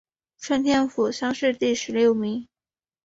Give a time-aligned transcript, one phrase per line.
[0.39, 2.47] 顺天府乡试第十六名。